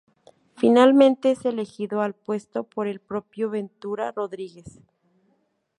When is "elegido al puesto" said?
1.45-2.63